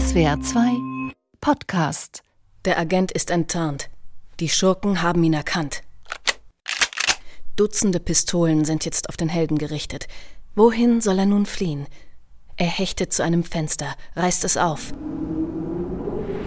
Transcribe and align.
SWR 0.00 0.40
2 0.40 0.78
Podcast. 1.42 2.22
Der 2.64 2.78
Agent 2.78 3.12
ist 3.12 3.30
enttarnt. 3.30 3.90
Die 4.40 4.48
Schurken 4.48 5.02
haben 5.02 5.22
ihn 5.22 5.34
erkannt. 5.34 5.82
Dutzende 7.54 8.00
Pistolen 8.00 8.64
sind 8.64 8.86
jetzt 8.86 9.10
auf 9.10 9.18
den 9.18 9.28
Helden 9.28 9.58
gerichtet. 9.58 10.08
Wohin 10.54 11.02
soll 11.02 11.18
er 11.18 11.26
nun 11.26 11.44
fliehen? 11.44 11.86
Er 12.56 12.66
hechtet 12.66 13.12
zu 13.12 13.22
einem 13.22 13.44
Fenster, 13.44 13.94
reißt 14.16 14.44
es 14.44 14.56
auf. 14.56 14.94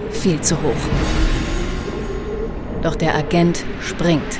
Viel 0.09 0.41
zu 0.41 0.59
hoch. 0.59 0.89
Doch 2.81 2.95
der 2.95 3.13
Agent 3.13 3.63
springt. 3.81 4.39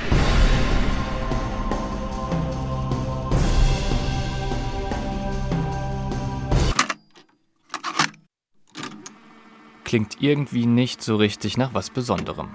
Klingt 9.93 10.23
irgendwie 10.23 10.65
nicht 10.65 11.03
so 11.03 11.17
richtig 11.17 11.55
nach 11.55 11.75
was 11.75 11.91
Besonderem. 11.91 12.49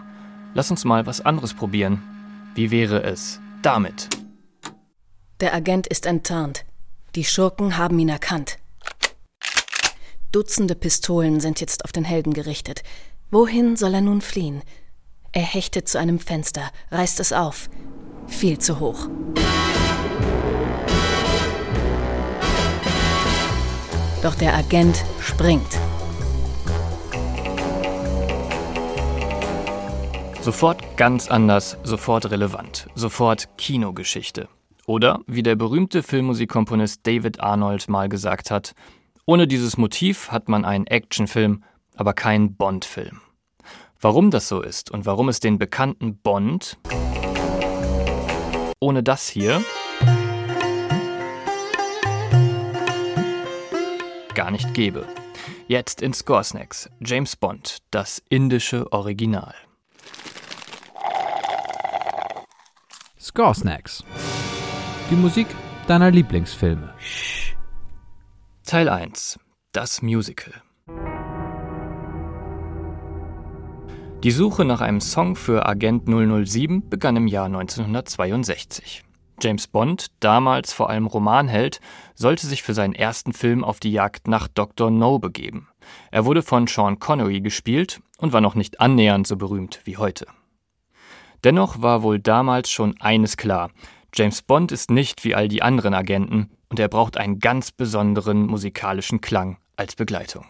Lass 0.55 0.73
uns 0.73 0.85
mal 0.85 1.07
was 1.07 1.21
anderes 1.21 1.55
probieren. 1.55 2.03
Wie 2.57 2.73
wäre 2.73 3.05
es 3.05 3.39
damit? 3.63 4.09
Der 5.39 5.55
Agent 5.55 5.87
ist 5.87 6.05
enttarnt. 6.07 6.65
Die 7.15 7.23
Schurken 7.23 7.77
haben 7.77 7.97
ihn 8.01 8.09
erkannt. 8.09 8.59
Dutzende 10.33 10.75
Pistolen 10.75 11.39
sind 11.39 11.61
jetzt 11.61 11.85
auf 11.85 11.93
den 11.93 12.03
Helden 12.03 12.35
gerichtet. 12.35 12.83
Wohin 13.31 13.77
soll 13.77 13.95
er 13.95 14.01
nun 14.01 14.21
fliehen? 14.21 14.65
Er 15.31 15.43
hechtet 15.43 15.89
zu 15.89 15.97
einem 16.01 16.19
Fenster, 16.19 16.73
reißt 16.91 17.21
es 17.21 17.33
auf. 17.33 17.71
Viel 18.27 18.59
zu 18.59 18.81
hoch. 18.81 19.07
Doch 24.25 24.35
der 24.35 24.57
Agent 24.57 25.05
springt. 25.21 25.79
Sofort 30.41 30.97
ganz 30.97 31.29
anders, 31.29 31.77
sofort 31.83 32.31
relevant, 32.31 32.89
sofort 32.95 33.49
Kinogeschichte. 33.59 34.49
Oder, 34.87 35.21
wie 35.27 35.43
der 35.43 35.57
berühmte 35.57 36.03
Filmmusikkomponist 36.03 37.07
David 37.07 37.41
Arnold 37.41 37.89
mal 37.89 38.09
gesagt 38.09 38.51
hat, 38.51 38.75
ohne 39.27 39.47
dieses 39.47 39.77
Motiv 39.77 40.31
hat 40.31 40.49
man 40.49 40.65
einen 40.65 40.87
Actionfilm, 40.87 41.63
aber 41.97 42.15
keinen 42.15 42.55
Bond-Film. 42.55 43.21
Warum 44.01 44.31
das 44.31 44.49
so 44.49 44.63
ist 44.63 44.91
und 44.91 45.05
warum 45.07 45.29
es 45.29 45.41
den 45.41 45.59
bekannten 45.59 46.17
Bond 46.17 46.79
ohne 48.81 49.03
das 49.03 49.29
hier 49.29 49.63
gar 54.35 54.53
nicht 54.53 54.73
gäbe. 54.73 55.05
Jetzt 55.67 56.01
in 56.01 56.15
Scoresnacks, 56.15 56.89
James 57.01 57.35
Bond, 57.35 57.79
das 57.91 58.23
indische 58.29 58.93
Original. 58.93 59.55
Score 63.29 63.55
Snacks. 63.55 64.03
Die 65.11 65.15
Musik 65.15 65.49
deiner 65.87 66.11
Lieblingsfilme. 66.11 66.95
Teil 68.65 68.89
1. 68.89 69.39
Das 69.73 70.01
Musical. 70.01 70.55
Die 74.25 74.31
Suche 74.31 74.65
nach 74.65 74.81
einem 74.81 75.03
Song 75.03 75.37
für 75.37 75.67
Agent 75.67 76.09
007 76.09 76.89
begann 76.89 77.17
im 77.17 77.27
Jahr 77.27 77.45
1962. 77.45 79.05
James 79.43 79.67
Bond, 79.67 80.07
damals 80.21 80.73
vor 80.73 80.89
allem 80.89 81.07
Romanheld, 81.07 81.81
sollte 82.15 82.47
sich 82.47 82.63
für 82.63 82.73
seinen 82.73 82.95
ersten 82.95 83.35
Film 83.35 83.63
auf 83.63 83.79
die 83.79 83.93
Jagd 83.93 84.27
nach 84.27 84.49
Dr. 84.49 84.91
No 84.91 85.19
begeben. 85.19 85.69
Er 86.11 86.25
wurde 86.25 86.41
von 86.43 86.67
Sean 86.67 86.99
Connery 86.99 87.43
gespielt 87.43 88.01
und 88.17 88.33
war 88.33 88.41
noch 88.41 88.55
nicht 88.55 88.81
annähernd 88.81 89.27
so 89.27 89.37
berühmt 89.37 89.83
wie 89.85 89.99
heute. 89.99 90.27
Dennoch 91.45 91.83
war 91.83 92.03
wohl 92.03 92.19
damals 92.19 92.71
schon 92.71 93.01
eines 93.01 93.37
klar. 93.37 93.71
James 94.15 94.43
Bond 94.43 94.73
ist 94.73 94.91
nicht 94.91 95.25
wie 95.25 95.35
all 95.35 95.49
die 95.49 95.63
anderen 95.63 95.95
Agenten 95.95 96.51
und 96.69 96.81
er 96.81 96.89
braucht 96.89 97.17
einen 97.17 97.39
ganz 97.39 97.71
besonderen 97.71 98.47
musikalischen 98.47 99.21
Klang 99.21 99.59
als 99.77 99.95
Begleitung. 99.97 100.45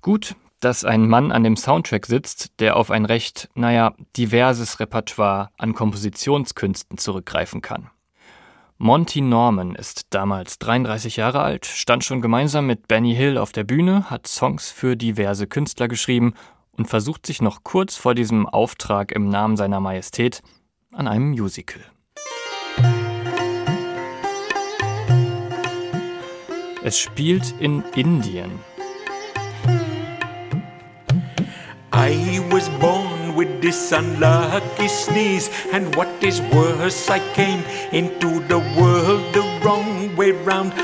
Gut, 0.00 0.36
dass 0.60 0.84
ein 0.84 1.08
Mann 1.08 1.30
an 1.32 1.44
dem 1.44 1.56
Soundtrack 1.56 2.06
sitzt, 2.06 2.60
der 2.60 2.76
auf 2.76 2.90
ein 2.90 3.04
recht, 3.04 3.48
naja, 3.54 3.94
diverses 4.16 4.80
Repertoire 4.80 5.50
an 5.58 5.74
Kompositionskünsten 5.74 6.98
zurückgreifen 6.98 7.60
kann. 7.60 7.90
Monty 8.78 9.20
Norman 9.20 9.76
ist 9.76 10.06
damals 10.10 10.58
33 10.58 11.16
Jahre 11.16 11.40
alt, 11.40 11.64
stand 11.64 12.02
schon 12.02 12.20
gemeinsam 12.20 12.66
mit 12.66 12.88
Benny 12.88 13.14
Hill 13.14 13.38
auf 13.38 13.52
der 13.52 13.64
Bühne, 13.64 14.10
hat 14.10 14.26
Songs 14.26 14.70
für 14.70 14.96
diverse 14.96 15.46
Künstler 15.46 15.86
geschrieben 15.86 16.34
und 16.76 16.86
versucht 16.86 17.26
sich 17.26 17.40
noch 17.40 17.64
kurz 17.64 17.96
vor 17.96 18.14
diesem 18.14 18.46
Auftrag 18.46 19.12
im 19.12 19.28
Namen 19.28 19.56
seiner 19.56 19.80
Majestät 19.80 20.42
an 20.92 21.08
einem 21.08 21.30
Musical. 21.30 21.80
Es 26.82 26.98
spielt 26.98 27.54
in 27.60 27.82
Indien. 27.94 28.52
I 31.94 32.40
was 32.50 32.68
born 32.80 33.36
with 33.36 33.62
this 33.62 33.92
unlucky 33.92 34.88
sneeze, 34.88 35.48
and 35.72 35.94
what 35.96 36.08
is 36.20 36.42
worse, 36.52 37.08
I 37.08 37.20
came 37.34 37.62
into 37.92 38.40
the 38.48 38.60
world 38.76 39.22
the 39.32 39.42
wrong 39.62 40.14
way 40.16 40.32
round. 40.44 40.74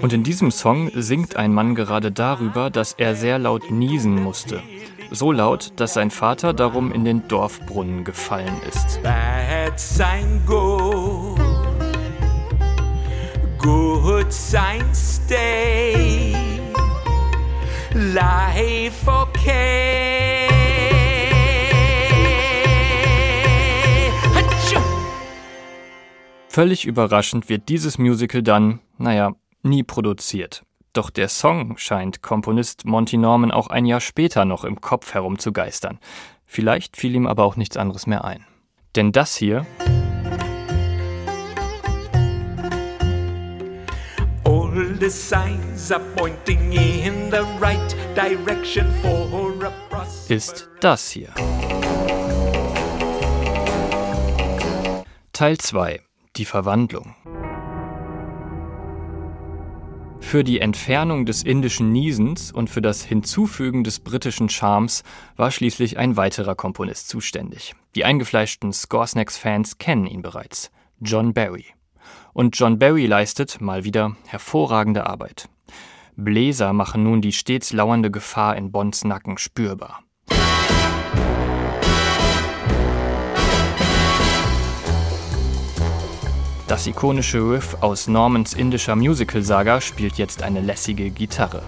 Und 0.00 0.12
in 0.12 0.22
diesem 0.22 0.50
Song 0.50 0.90
singt 0.94 1.36
ein 1.36 1.52
Mann 1.52 1.74
gerade 1.74 2.12
darüber, 2.12 2.70
dass 2.70 2.92
er 2.92 3.14
sehr 3.16 3.38
laut 3.38 3.70
niesen 3.70 4.22
musste. 4.22 4.62
So 5.10 5.32
laut, 5.32 5.72
dass 5.76 5.94
sein 5.94 6.10
Vater 6.10 6.52
darum 6.52 6.92
in 6.92 7.04
den 7.04 7.26
Dorfbrunnen 7.26 8.04
gefallen 8.04 8.60
ist. 8.68 9.02
Bad 9.02 9.78
sign 9.80 10.42
go, 10.46 11.34
good 13.58 14.32
sign 14.32 14.84
stay. 14.94 16.34
Life 17.94 19.10
okay. 19.10 19.77
Völlig 26.58 26.86
überraschend 26.86 27.48
wird 27.48 27.68
dieses 27.68 27.98
Musical 27.98 28.42
dann, 28.42 28.80
naja, 28.96 29.36
nie 29.62 29.84
produziert. 29.84 30.64
Doch 30.92 31.08
der 31.08 31.28
Song 31.28 31.78
scheint 31.78 32.20
Komponist 32.20 32.84
Monty 32.84 33.16
Norman 33.16 33.52
auch 33.52 33.68
ein 33.68 33.86
Jahr 33.86 34.00
später 34.00 34.44
noch 34.44 34.64
im 34.64 34.80
Kopf 34.80 35.14
herumzugeistern. 35.14 36.00
Vielleicht 36.46 36.96
fiel 36.96 37.14
ihm 37.14 37.28
aber 37.28 37.44
auch 37.44 37.54
nichts 37.54 37.76
anderes 37.76 38.08
mehr 38.08 38.24
ein. 38.24 38.44
Denn 38.96 39.12
das 39.12 39.36
hier 39.36 39.66
ist 50.28 50.68
das 50.80 51.10
hier. 51.10 51.28
Teil 55.32 55.56
2. 55.56 56.07
Die 56.38 56.44
Verwandlung. 56.44 57.16
Für 60.20 60.44
die 60.44 60.60
Entfernung 60.60 61.26
des 61.26 61.42
indischen 61.42 61.90
Niesens 61.90 62.52
und 62.52 62.70
für 62.70 62.80
das 62.80 63.02
Hinzufügen 63.02 63.82
des 63.82 63.98
britischen 63.98 64.48
Charmes 64.48 65.02
war 65.34 65.50
schließlich 65.50 65.98
ein 65.98 66.16
weiterer 66.16 66.54
Komponist 66.54 67.08
zuständig. 67.08 67.74
Die 67.96 68.04
eingefleischten 68.04 68.72
Scoresnacks-Fans 68.72 69.78
kennen 69.78 70.06
ihn 70.06 70.22
bereits. 70.22 70.70
John 71.00 71.34
Barry. 71.34 71.66
Und 72.34 72.56
John 72.56 72.78
Barry 72.78 73.06
leistet, 73.06 73.60
mal 73.60 73.82
wieder, 73.82 74.16
hervorragende 74.26 75.06
Arbeit. 75.06 75.48
Bläser 76.14 76.72
machen 76.72 77.02
nun 77.02 77.20
die 77.20 77.32
stets 77.32 77.72
lauernde 77.72 78.12
Gefahr 78.12 78.56
in 78.56 78.70
Bonds 78.70 79.02
Nacken 79.02 79.38
spürbar. 79.38 80.04
Das 86.68 86.86
ikonische 86.86 87.38
Riff 87.38 87.78
aus 87.80 88.08
Normans 88.08 88.52
indischer 88.52 88.94
Musical-Saga 88.94 89.80
spielt 89.80 90.18
jetzt 90.18 90.42
eine 90.42 90.60
lässige 90.60 91.10
Gitarre. 91.10 91.62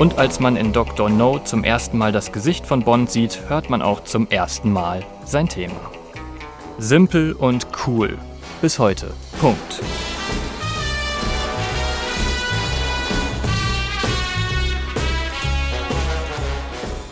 Und 0.00 0.18
als 0.18 0.40
man 0.40 0.56
in 0.56 0.72
Dr. 0.72 1.08
No 1.08 1.38
zum 1.38 1.62
ersten 1.62 1.98
Mal 1.98 2.10
das 2.10 2.32
Gesicht 2.32 2.66
von 2.66 2.82
Bond 2.82 3.12
sieht, 3.12 3.48
hört 3.48 3.70
man 3.70 3.80
auch 3.80 4.02
zum 4.02 4.28
ersten 4.28 4.72
Mal 4.72 5.04
sein 5.24 5.48
Thema. 5.48 5.80
Simpel 6.78 7.34
und 7.34 7.68
cool. 7.86 8.18
Bis 8.60 8.80
heute. 8.80 9.14
Punkt. 9.40 9.80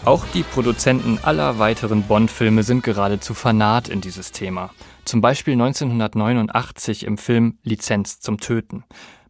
Auch 0.07 0.25
die 0.33 0.45
Produzenten 0.45 1.19
aller 1.23 1.59
weiteren 1.59 2.05
Bond-Filme 2.05 2.63
sind 2.63 2.83
geradezu 2.83 3.35
fanat 3.35 3.91
in 3.91 4.01
dieses 4.01 4.33
Thema. 4.33 4.71
Zum 5.05 5.21
Beispiel 5.21 5.53
1989 5.53 7.05
im 7.05 7.19
Film 7.19 7.59
Lizenz 7.65 8.19
zum 8.19 8.41
Töten. 8.41 8.85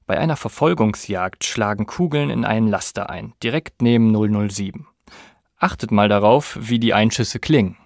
Bei 0.07 0.17
einer 0.19 0.37
Verfolgungsjagd 0.37 1.45
schlagen 1.45 1.87
Kugeln 1.87 2.31
in 2.31 2.45
einen 2.45 2.69
Laster 2.69 3.11
ein, 3.11 3.33
direkt 3.43 3.83
neben 3.83 4.15
007. 4.49 4.87
Achtet 5.59 5.91
mal 5.91 6.09
darauf, 6.09 6.57
wie 6.61 6.79
die 6.79 6.95
Einschüsse 6.95 7.41
klingen. 7.41 7.77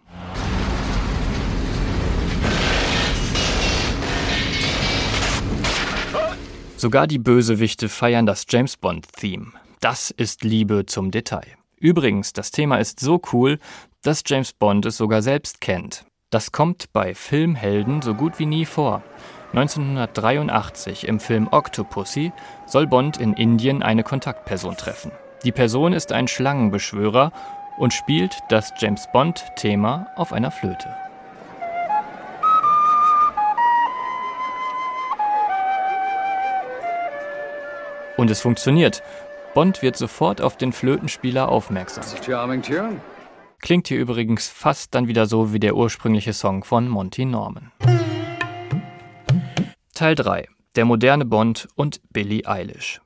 Sogar 6.76 7.06
die 7.06 7.18
Bösewichte 7.18 7.88
feiern 7.88 8.26
das 8.26 8.44
James 8.46 8.76
Bond-Theme. 8.76 9.52
Das 9.80 10.10
ist 10.10 10.44
Liebe 10.44 10.84
zum 10.84 11.10
Detail. 11.10 11.63
Übrigens, 11.84 12.32
das 12.32 12.50
Thema 12.50 12.78
ist 12.78 12.98
so 12.98 13.20
cool, 13.34 13.58
dass 14.00 14.22
James 14.24 14.54
Bond 14.54 14.86
es 14.86 14.96
sogar 14.96 15.20
selbst 15.20 15.60
kennt. 15.60 16.06
Das 16.30 16.50
kommt 16.50 16.90
bei 16.94 17.14
Filmhelden 17.14 18.00
so 18.00 18.14
gut 18.14 18.38
wie 18.38 18.46
nie 18.46 18.64
vor. 18.64 19.02
1983 19.52 21.06
im 21.06 21.20
Film 21.20 21.46
Octopussy 21.50 22.32
soll 22.64 22.86
Bond 22.86 23.18
in 23.18 23.34
Indien 23.34 23.82
eine 23.82 24.02
Kontaktperson 24.02 24.78
treffen. 24.78 25.12
Die 25.44 25.52
Person 25.52 25.92
ist 25.92 26.10
ein 26.10 26.26
Schlangenbeschwörer 26.26 27.32
und 27.76 27.92
spielt 27.92 28.38
das 28.48 28.72
James 28.78 29.06
Bond-Thema 29.12 30.06
auf 30.16 30.32
einer 30.32 30.52
Flöte. 30.52 30.88
Und 38.16 38.30
es 38.30 38.40
funktioniert. 38.40 39.02
Bond 39.54 39.82
wird 39.82 39.96
sofort 39.96 40.40
auf 40.40 40.56
den 40.56 40.72
Flötenspieler 40.72 41.48
aufmerksam. 41.48 42.04
Klingt 43.60 43.88
hier 43.88 43.98
übrigens 43.98 44.48
fast 44.48 44.94
dann 44.94 45.06
wieder 45.06 45.26
so 45.26 45.52
wie 45.52 45.60
der 45.60 45.76
ursprüngliche 45.76 46.32
Song 46.32 46.64
von 46.64 46.88
Monty 46.88 47.24
Norman. 47.24 47.70
Teil 49.94 50.16
3. 50.16 50.48
Der 50.74 50.84
moderne 50.84 51.24
Bond 51.24 51.68
und 51.76 52.00
Billie 52.12 52.44
Eilish. 52.44 53.00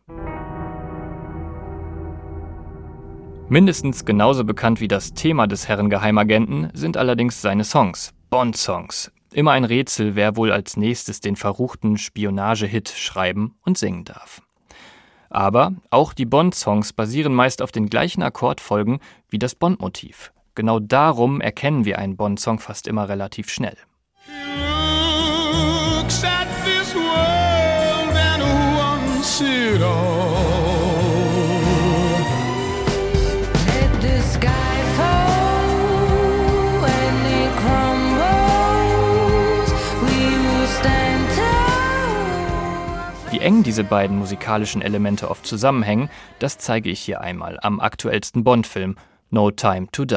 Mindestens 3.50 4.06
genauso 4.06 4.44
bekannt 4.44 4.80
wie 4.80 4.88
das 4.88 5.12
Thema 5.12 5.46
des 5.46 5.68
Herren 5.68 5.90
Geheimagenten 5.90 6.70
sind 6.72 6.96
allerdings 6.96 7.42
seine 7.42 7.64
Songs, 7.64 8.14
Bond-Songs. 8.30 9.12
Immer 9.32 9.52
ein 9.52 9.64
Rätsel, 9.64 10.16
wer 10.16 10.36
wohl 10.36 10.50
als 10.50 10.78
nächstes 10.78 11.20
den 11.20 11.36
verruchten 11.36 11.98
Spionage-Hit 11.98 12.88
schreiben 12.88 13.54
und 13.64 13.76
singen 13.76 14.04
darf. 14.04 14.42
Aber 15.30 15.72
auch 15.90 16.12
die 16.12 16.26
Bond-Songs 16.26 16.92
basieren 16.92 17.34
meist 17.34 17.62
auf 17.62 17.72
den 17.72 17.88
gleichen 17.88 18.22
Akkordfolgen 18.22 19.00
wie 19.28 19.38
das 19.38 19.54
Bond-Motiv. 19.54 20.32
Genau 20.54 20.80
darum 20.80 21.40
erkennen 21.40 21.84
wir 21.84 21.98
einen 21.98 22.16
Bond-Song 22.16 22.58
fast 22.58 22.86
immer 22.86 23.08
relativ 23.08 23.50
schnell. 23.50 23.76
Wie 24.26 24.58
eng 43.48 43.62
diese 43.62 43.82
beiden 43.82 44.18
musikalischen 44.18 44.82
Elemente 44.82 45.30
oft 45.30 45.46
zusammenhängen, 45.46 46.10
das 46.38 46.58
zeige 46.58 46.90
ich 46.90 47.00
hier 47.00 47.22
einmal 47.22 47.58
am 47.62 47.80
aktuellsten 47.80 48.44
Bond-Film 48.44 48.96
No 49.30 49.50
Time 49.50 49.86
to 49.90 50.04
Die. 50.04 50.16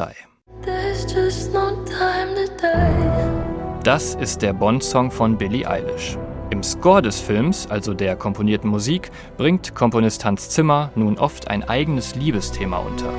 Das 3.84 4.14
ist 4.16 4.42
der 4.42 4.52
Bond-Song 4.52 5.10
von 5.10 5.38
Billie 5.38 5.66
Eilish. 5.66 6.18
Im 6.50 6.62
Score 6.62 7.00
des 7.00 7.20
Films, 7.20 7.66
also 7.70 7.94
der 7.94 8.16
komponierten 8.16 8.68
Musik, 8.68 9.10
bringt 9.38 9.74
Komponist 9.74 10.26
Hans 10.26 10.50
Zimmer 10.50 10.90
nun 10.94 11.18
oft 11.18 11.48
ein 11.48 11.64
eigenes 11.64 12.14
Liebesthema 12.14 12.76
unter. 12.80 13.14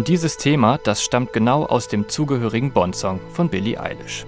Und 0.00 0.08
dieses 0.08 0.38
Thema, 0.38 0.78
das 0.78 1.04
stammt 1.04 1.34
genau 1.34 1.66
aus 1.66 1.86
dem 1.86 2.08
zugehörigen 2.08 2.72
Bond-Song 2.72 3.20
von 3.34 3.50
Billie 3.50 3.78
Eilish. 3.78 4.24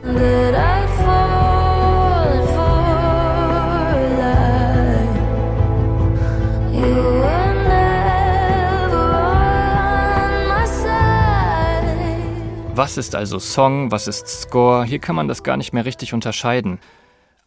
Was 12.75 12.99
ist 12.99 13.15
also 13.15 13.39
Song, 13.39 13.91
was 13.91 14.09
ist 14.09 14.29
Score? 14.29 14.85
Hier 14.85 14.99
kann 14.99 15.17
man 15.17 15.27
das 15.27 15.43
gar 15.43 15.57
nicht 15.57 15.73
mehr 15.73 15.87
richtig 15.87 16.13
unterscheiden. 16.13 16.81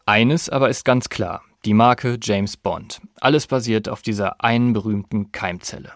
Eines 0.08 0.50
aber 0.50 0.70
ist 0.70 0.84
ganz 0.84 1.10
klar, 1.10 1.44
die 1.64 1.76
Marke 1.76 2.18
James 2.20 2.58
Bond. 2.58 3.02
Alles 3.22 3.46
basiert 3.46 3.88
auf 3.88 4.02
dieser 4.02 4.44
einen 4.44 4.74
berühmten 4.74 5.32
Keimzelle. 5.32 5.92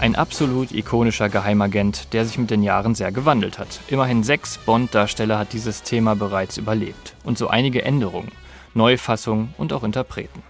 Ein 0.00 0.16
absolut 0.16 0.72
ikonischer 0.72 1.28
Geheimagent, 1.28 2.14
der 2.14 2.24
sich 2.24 2.38
mit 2.38 2.50
den 2.50 2.62
Jahren 2.62 2.94
sehr 2.94 3.12
gewandelt 3.12 3.58
hat. 3.58 3.80
Immerhin 3.88 4.22
sechs 4.22 4.56
Bond-Darsteller 4.56 5.38
hat 5.38 5.52
dieses 5.52 5.82
Thema 5.82 6.16
bereits 6.16 6.56
überlebt. 6.56 7.14
Und 7.22 7.36
so 7.36 7.48
einige 7.48 7.84
Änderungen, 7.84 8.32
Neufassungen 8.72 9.52
und 9.58 9.74
auch 9.74 9.84
Interpreten. 9.84 10.42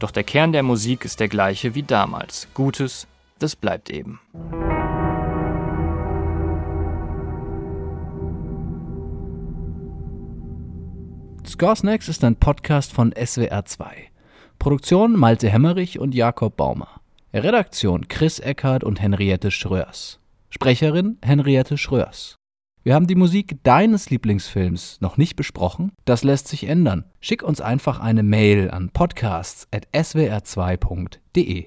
Doch 0.00 0.10
der 0.10 0.22
Kern 0.22 0.52
der 0.52 0.62
Musik 0.62 1.06
ist 1.06 1.18
der 1.18 1.28
gleiche 1.28 1.74
wie 1.74 1.82
damals. 1.82 2.46
Gutes, 2.52 3.06
das 3.38 3.56
bleibt 3.56 3.88
eben. 3.88 4.20
Score 11.46 11.74
Snacks 11.74 12.08
ist 12.10 12.22
ein 12.22 12.36
Podcast 12.36 12.92
von 12.92 13.14
SWR2. 13.14 13.86
Produktion 14.58 15.16
Malte 15.16 15.48
Hemmerich 15.48 15.98
und 15.98 16.14
Jakob 16.14 16.54
Baumer. 16.58 16.99
Redaktion 17.32 18.08
Chris 18.08 18.40
Eckhardt 18.40 18.82
und 18.82 19.00
Henriette 19.00 19.52
Schröers. 19.52 20.18
Sprecherin 20.48 21.16
Henriette 21.22 21.78
Schröers. 21.78 22.34
Wir 22.82 22.94
haben 22.94 23.06
die 23.06 23.14
Musik 23.14 23.62
deines 23.62 24.10
Lieblingsfilms 24.10 25.00
noch 25.00 25.16
nicht 25.16 25.36
besprochen. 25.36 25.92
Das 26.04 26.24
lässt 26.24 26.48
sich 26.48 26.64
ändern. 26.64 27.04
Schick 27.20 27.44
uns 27.44 27.60
einfach 27.60 28.00
eine 28.00 28.24
Mail 28.24 28.72
an 28.72 28.90
podcasts.swr2.de. 28.90 31.66